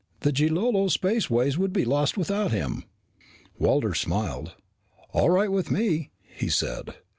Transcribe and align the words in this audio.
The 0.21 0.31
Jilolo 0.31 0.87
Spaceways 0.89 1.59
would 1.59 1.71
be 1.71 1.85
lost 1.85 2.17
without 2.17 2.51
him." 2.51 2.85
Walters 3.59 3.99
smiled. 3.99 4.55
"All 5.13 5.29
right 5.29 5.51
with 5.51 5.69
me," 5.69 6.09
he 6.23 6.49
said. 6.49 6.95